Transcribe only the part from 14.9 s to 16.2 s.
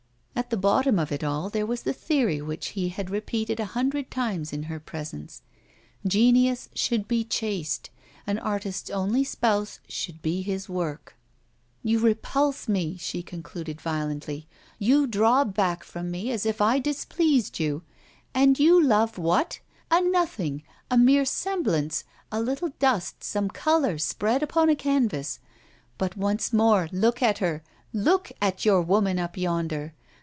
draw back from